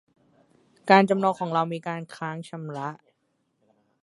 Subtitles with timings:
[0.89, 2.89] การจำนองของเรามีการค้างชำระ